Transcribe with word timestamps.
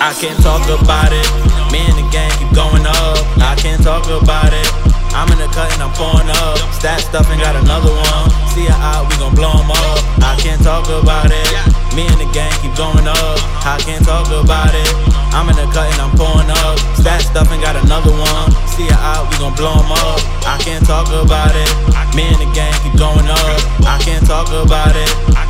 I 0.00 0.10
can't 0.18 0.38
talk 0.42 0.66
about 0.66 1.12
it. 1.12 1.26
Me 1.70 1.80
and 1.86 1.96
the 1.98 2.06
gang 2.10 2.30
keep 2.38 2.50
going 2.54 2.86
up. 2.86 3.18
I 3.38 3.54
can't 3.54 3.82
talk 3.82 4.06
about 4.06 4.52
it. 4.52 4.68
I'm 5.14 5.30
in 5.32 5.38
the 5.38 5.48
cut 5.54 5.72
and 5.72 5.82
I'm 5.82 5.92
pouring 5.94 6.28
up. 6.44 6.58
Stat 6.74 7.00
stuff 7.00 7.30
and 7.30 7.40
got 7.40 7.56
another 7.56 7.94
one. 7.94 8.26
See 8.52 8.66
her 8.66 8.80
out, 8.82 9.08
we 9.08 9.16
gon' 9.16 9.34
blow 9.34 9.54
'em 9.54 9.70
up. 9.70 9.98
I 10.20 10.36
can't 10.42 10.60
talk 10.62 10.88
about 10.88 11.30
it. 11.30 11.48
Me 11.94 12.06
and 12.06 12.20
the 12.20 12.28
gang 12.36 12.52
keep 12.60 12.74
going 12.76 13.08
up. 13.08 13.38
I 13.64 13.78
can't 13.80 14.04
talk 14.04 14.28
about 14.28 14.74
it. 14.74 14.90
I'm 15.32 15.48
in 15.48 15.56
the 15.56 15.66
cut 15.72 15.88
and 15.92 16.00
I'm 16.02 16.12
pouring 16.18 16.50
up. 16.50 16.76
Stat 17.00 17.22
stuff 17.22 17.50
and 17.50 17.62
got 17.62 17.76
another 17.76 18.12
one. 18.12 18.52
See 18.76 18.88
her 18.90 19.00
out, 19.00 19.30
we 19.30 19.38
gon' 19.38 19.54
blow 19.54 19.72
'em 19.72 19.92
up. 19.92 20.20
I 20.44 20.58
can't 20.60 20.84
talk 20.84 21.08
about 21.08 21.54
it. 21.54 21.70
Me 22.14 22.28
and 22.28 22.40
the 22.42 22.50
gang 22.52 22.74
keep 22.82 22.96
going 22.98 23.28
up. 23.28 23.60
I 23.86 23.96
can't 24.04 24.26
talk 24.26 24.48
about 24.50 24.96
it. 24.96 25.45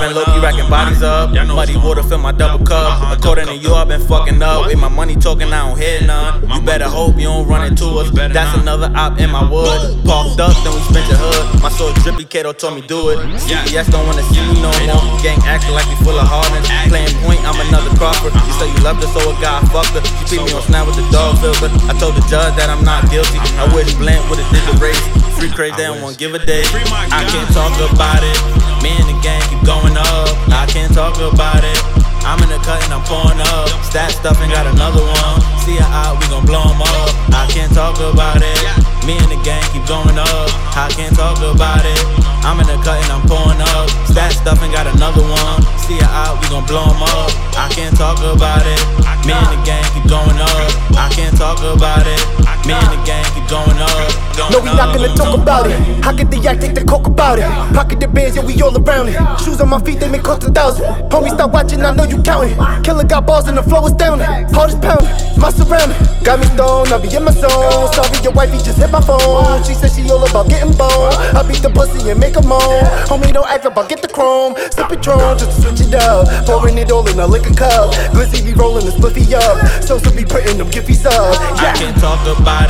Been 0.00 0.14
low 0.14 0.24
key 0.24 0.40
racking 0.40 0.68
bodies 0.68 1.02
up. 1.02 1.30
Muddy 1.30 1.76
water 1.76 2.02
fill 2.02 2.18
my 2.18 2.32
double 2.32 2.64
cup. 2.64 3.18
According 3.18 3.46
to 3.46 3.56
you, 3.56 3.74
I've 3.74 3.88
been 3.88 4.00
fucking 4.00 4.42
up. 4.42 4.66
With 4.66 4.78
my 4.78 4.88
money 4.88 5.14
talking, 5.16 5.52
I 5.52 5.68
don't 5.68 5.78
hear 5.78 6.00
none. 6.06 6.48
You 6.48 6.60
better 6.62 6.88
hope 6.88 7.16
you 7.16 7.28
don't 7.28 7.46
run 7.46 7.66
into 7.66 7.84
us. 8.00 8.10
That's 8.10 8.56
another 8.58 8.90
op 8.96 9.18
in 9.20 9.30
my 9.30 9.44
wood. 9.48 10.04
Parked 10.04 10.40
up, 10.40 10.56
then 10.64 10.72
we 10.72 10.80
spent 10.88 11.06
the 11.10 11.16
hood. 11.20 11.62
My 11.62 11.68
soul 11.68 11.92
drippy, 12.00 12.24
Kato 12.24 12.52
told 12.52 12.74
me 12.74 12.80
do 12.80 13.10
it. 13.10 13.18
CPS 13.36 13.90
don't 13.92 14.06
wanna 14.06 14.22
see 14.32 14.40
me 14.40 14.56
no 14.64 14.72
more. 14.88 15.20
Gang 15.20 15.38
acting 15.44 15.72
like 15.76 15.86
we 15.86 15.96
full 16.04 16.16
of 16.18 16.26
hardness. 16.26 16.66
Playing 16.88 17.14
point, 17.20 17.44
I'm 17.44 17.59
Crawford. 18.00 18.32
You 18.32 18.54
say 18.56 18.64
you 18.72 18.80
left 18.80 19.04
her, 19.04 19.10
so 19.12 19.20
a 19.28 19.36
guy 19.44 19.60
fucked 19.68 19.92
her. 19.92 20.00
She 20.24 20.40
beat 20.40 20.48
me 20.48 20.56
on 20.56 20.64
snap 20.64 20.88
with 20.88 20.96
the 20.96 21.04
dog 21.12 21.36
filter. 21.36 21.68
I 21.84 21.92
told 22.00 22.16
the 22.16 22.24
judge 22.32 22.56
that 22.56 22.72
I'm 22.72 22.80
not 22.80 23.04
guilty. 23.12 23.36
I 23.60 23.68
wish 23.76 23.92
Blunt 24.00 24.24
would've 24.32 24.48
did 24.48 24.64
the 24.64 24.80
race. 24.80 24.96
Free 25.36 25.52
crazy, 25.52 25.76
they 25.76 25.84
don't 25.84 26.00
wanna 26.00 26.16
give 26.16 26.32
a 26.32 26.40
day. 26.40 26.64
I 27.12 27.28
can't 27.28 27.52
talk 27.52 27.76
about 27.76 28.24
it. 28.24 28.38
Me 28.80 28.96
and 28.96 29.04
the 29.04 29.16
gang 29.20 29.44
keep 29.52 29.60
going 29.68 30.00
up. 30.00 30.32
I 30.48 30.64
can't 30.64 30.88
talk 30.96 31.20
about 31.20 31.60
it. 31.60 31.76
I'm 32.24 32.40
in 32.40 32.48
the 32.48 32.56
cut 32.64 32.80
and 32.88 32.96
I'm 32.96 33.04
pulling 33.04 33.36
up. 33.52 33.68
Stat 33.84 34.16
stuff 34.16 34.40
and 34.40 34.48
got 34.48 34.64
another 34.64 35.04
one. 35.04 35.36
See 35.60 35.76
her 35.76 35.90
out, 35.92 36.16
we 36.16 36.24
gon' 36.32 36.48
blow 36.48 36.64
'em 36.72 36.80
up. 36.80 37.12
I 37.36 37.44
can't 37.52 37.72
talk 37.76 38.00
about 38.00 38.40
it. 38.40 38.60
Me 39.04 39.20
and 39.20 39.28
the 39.28 39.40
gang 39.44 39.60
keep 39.76 39.84
going 39.84 40.16
up. 40.16 40.48
I 40.72 40.88
can't 40.96 41.12
talk 41.12 41.36
about 41.44 41.84
it. 41.84 42.00
I'm 42.48 42.60
in 42.60 42.66
the 42.68 42.80
cut 42.80 42.96
and 43.04 43.12
I'm 43.12 43.24
pulling 43.28 43.60
up. 43.76 43.92
Stat 44.08 44.32
stuff 44.32 44.64
and 44.64 44.72
got 44.72 44.88
another 44.88 45.20
one. 45.20 45.60
See 45.84 46.00
her 46.00 46.08
out, 46.08 46.40
we 46.40 46.48
gon' 46.48 46.64
blow 46.64 46.88
'em 46.88 47.02
up. 47.04 47.39
I 47.80 47.84
can't 47.84 47.96
talk 47.96 48.18
about 48.18 48.66
it. 48.66 48.80
Me 49.24 49.32
and 49.32 49.46
the 49.48 49.64
gang 49.64 49.82
keep 49.94 50.04
going 50.04 50.36
up. 50.36 50.68
I 51.00 51.08
can't 51.16 51.34
talk 51.34 51.60
about 51.60 52.06
it. 52.06 52.20
Me 52.66 52.74
and 52.74 52.92
the 52.92 53.00
gang 53.06 53.24
keep 53.32 53.48
going 53.48 53.78
up. 53.80 53.89
No, 54.50 54.58
we 54.58 54.74
not 54.74 54.94
gonna 54.94 55.14
talk 55.14 55.38
about 55.38 55.66
it. 55.66 55.78
How 56.02 56.16
could 56.16 56.30
the 56.30 56.38
yak 56.38 56.58
take 56.60 56.74
the 56.74 56.84
coke 56.84 57.06
about 57.06 57.38
it? 57.38 57.46
Pocket 57.74 58.00
the 58.00 58.08
bands, 58.08 58.34
yeah, 58.36 58.44
we 58.44 58.60
all 58.62 58.74
around 58.76 59.08
it. 59.08 59.16
Shoes 59.38 59.60
on 59.60 59.68
my 59.68 59.80
feet, 59.80 60.00
they 60.00 60.08
may 60.08 60.18
cost 60.18 60.42
a 60.42 60.50
thousand. 60.50 60.86
Homie, 61.10 61.30
stop 61.30 61.52
watching, 61.52 61.82
I 61.84 61.94
know 61.94 62.04
you 62.04 62.20
counting. 62.22 62.56
Killer 62.82 63.04
got 63.04 63.26
balls 63.26 63.46
and 63.48 63.56
the 63.56 63.62
flow 63.62 63.86
is 63.86 63.92
down. 63.92 64.18
Heart 64.50 64.70
is 64.70 64.78
pounding, 64.82 65.06
my 65.38 65.50
surrounding. 65.50 65.96
Got 66.24 66.40
me 66.40 66.46
stoned, 66.46 66.92
I 66.92 66.98
be 66.98 67.14
in 67.14 67.24
my 67.24 67.30
zone. 67.30 67.92
Sorry, 67.94 68.18
your 68.22 68.32
wifey 68.32 68.58
just 68.58 68.78
hit 68.78 68.90
my 68.90 69.00
phone. 69.00 69.62
She 69.62 69.74
said 69.74 69.92
she 69.92 70.02
all 70.10 70.22
about 70.28 70.48
getting 70.48 70.74
bone. 70.76 71.14
I 71.38 71.46
beat 71.46 71.62
the 71.62 71.70
pussy 71.70 72.10
and 72.10 72.18
make 72.18 72.36
'em 72.36 72.48
moan. 72.48 72.82
Homie, 73.06 73.32
don't 73.32 73.46
act 73.46 73.66
up, 73.66 73.78
I'll 73.78 73.86
get 73.86 74.02
the 74.02 74.08
chrome. 74.08 74.56
Sip 74.74 74.88
Patron 74.88 75.38
just 75.38 75.54
to 75.54 75.62
switch 75.62 75.80
it 75.86 75.94
up. 75.94 76.26
Pouring 76.46 76.78
it 76.78 76.90
all 76.90 77.06
in 77.06 77.20
a 77.20 77.26
liquor 77.26 77.54
cup. 77.54 77.94
Glizzy 78.10 78.42
be 78.44 78.52
rolling 78.54 78.84
the 78.84 78.92
spliffy 78.92 79.30
up. 79.32 79.56
So 79.82 79.98
to 79.98 80.10
be 80.10 80.24
putting 80.24 80.58
them 80.58 80.70
giffies 80.70 81.06
up. 81.06 81.38
I 81.60 81.72
can't 81.78 81.96
talk 81.98 82.20
about 82.26 82.69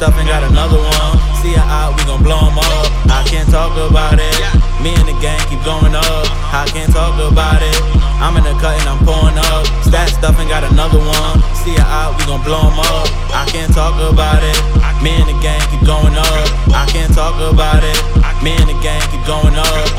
stuff 0.00 0.16
and 0.16 0.26
got 0.26 0.40
another 0.40 0.80
one. 0.80 1.12
See 1.44 1.52
her 1.52 1.68
out, 1.68 1.92
we 1.92 2.08
gon' 2.08 2.24
blow 2.24 2.40
them 2.40 2.56
up. 2.56 2.88
I 3.12 3.20
can't 3.28 3.44
talk 3.52 3.76
about 3.76 4.16
it. 4.16 4.32
Me 4.80 4.96
and 4.96 5.04
the 5.04 5.12
gang 5.20 5.36
keep 5.52 5.60
going 5.60 5.92
up. 5.92 6.24
I 6.56 6.64
can't 6.72 6.88
talk 6.88 7.20
about 7.20 7.60
it. 7.60 7.76
I'm 8.16 8.32
in 8.40 8.44
the 8.48 8.56
cut 8.56 8.80
and 8.80 8.88
I'm 8.88 9.04
pulling 9.04 9.36
up. 9.36 9.68
Stat 9.84 10.08
stuff 10.08 10.40
and 10.40 10.48
got 10.48 10.64
another 10.64 10.96
one. 10.96 11.36
See 11.52 11.76
her 11.76 11.84
out, 11.84 12.16
we 12.16 12.24
gon' 12.24 12.40
blow 12.40 12.64
them 12.64 12.80
up. 12.80 13.12
I 13.36 13.44
can't 13.52 13.68
talk 13.76 13.92
about 14.00 14.40
it. 14.40 14.56
Me 15.04 15.20
and 15.20 15.28
the 15.28 15.36
gang 15.44 15.60
keep 15.68 15.84
going 15.84 16.16
up. 16.16 16.48
I 16.72 16.88
can't 16.88 17.12
talk 17.12 17.36
about 17.36 17.84
it. 17.84 18.00
Me 18.40 18.56
and 18.56 18.72
the 18.72 18.78
gang 18.80 19.04
keep 19.12 19.20
going 19.28 19.52
up. 19.52 19.89